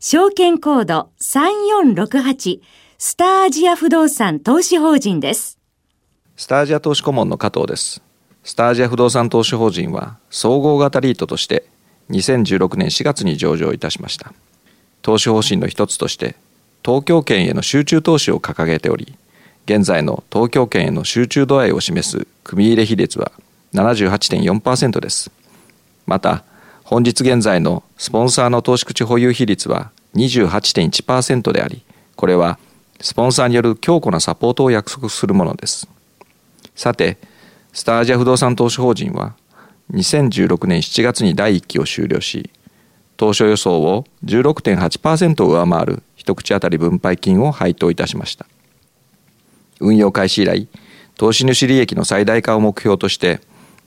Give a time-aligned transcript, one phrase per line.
[0.00, 2.60] 証券コード3468
[2.98, 5.58] スターアジア不動産投資法人です。
[6.36, 8.00] スターアジア投資顧問の加藤です。
[8.44, 11.64] スターアジア不動産投資法人は総合型リートとして
[12.10, 14.32] 2016年4月に上場いたしました。
[15.02, 16.36] 投資方針の一つとして
[16.84, 19.16] 東京圏への集中投資を掲げており、
[19.64, 23.32] 現在の東京圏への集中度合いを示す組入れ比率は
[23.74, 25.32] 78.4%です。
[26.06, 26.44] また、
[26.88, 31.82] 本日現在のスポンサーの投資口保有比率は28.1%であり、
[32.16, 32.58] これは
[32.98, 35.86] スポンサーによる強固なサポートを約束するものです。
[36.74, 37.18] さて、
[37.74, 39.34] スターアジア不動産投資法人は
[39.92, 42.48] 2016年7月に第1期を終了し、
[43.18, 48.46] 当初予想を16.8%上回る一口当たり分配金を配当いたしました。
[49.78, 50.66] 運用開始以来、
[51.18, 53.40] 投資主利益の最大化を目標として、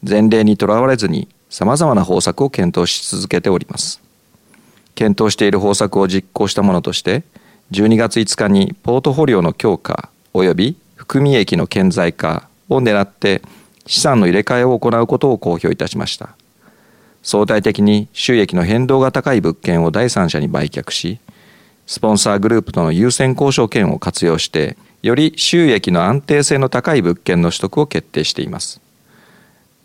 [0.07, 4.01] 前例にとらわれずに様々な方策を検討し続けております。
[4.95, 7.23] 検討している方策を実行したものとして、
[7.71, 13.41] 12月5日にポートフォリオの強化及び含み益の顕在化を狙って
[13.85, 16.29] 資産の入れ替えを行うことを公表いたしました。
[17.21, 21.19] 相対的に収益の変動が高い物件を第三者に売却し、
[21.85, 28.79] スポンサーグループとの優先交渉権を活用して、より収益の安定性の高い物件の取得を決定しています。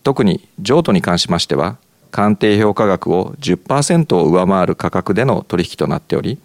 [0.07, 1.79] 特に譲渡に関しましては
[2.12, 6.39] 鑑定評価額を10%を上回る価格での取引となっており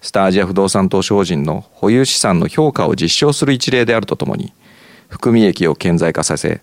[0.00, 4.54] スタージア不動産投資法人の保有資産の評価を実証する一例であるとともに
[5.10, 6.62] 含み益を顕在化させ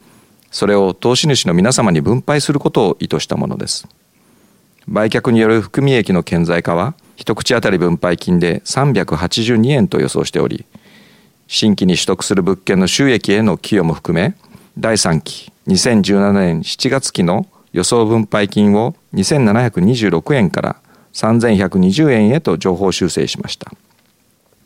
[0.49, 3.87] それを投資主の皆様に分配することを意図したものです。
[4.87, 10.65] 売却による含み益の顕在化は一口当たり分配金で382円と予想しており
[11.45, 14.35] 新規に取得する物件の収益への寄与も含め
[14.79, 20.81] 第3期2017年7月期の予想分配金を2726円から
[21.13, 23.71] 3120円へと情報修正しました。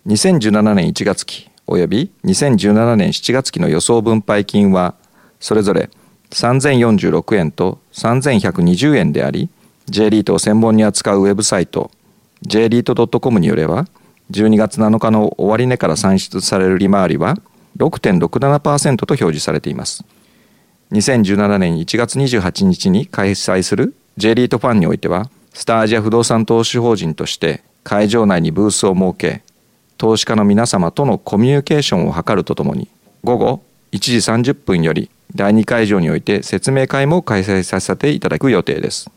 [0.07, 4.95] 2017年1月期及び2017年7月期の予想分配金は
[5.41, 5.89] それぞれ
[6.31, 9.49] 3046円と3120円であり
[9.87, 11.91] J リートを専門に扱うウェブサイト
[12.43, 13.87] j リート .com によれば
[14.31, 17.35] 12月7日の終値から算出される利回りは
[17.77, 20.05] 6.67%と表示されています。
[20.93, 29.41] 2017年1月28日に開催する J リートファンにおいては、スターアジア不動産投資法人として会場内にブースを設け、
[29.97, 32.89] 投資家の皆様とのコミュニケーションを図るとともに、
[33.23, 39.09] 午後1時30分より第2会場において説明会も開催させていただく予定です。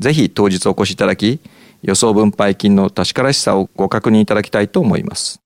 [0.00, 1.40] ぜひ当日お越しいただき、
[1.82, 5.40] 予想分配金の確からしさをご確認いただきたいと思います。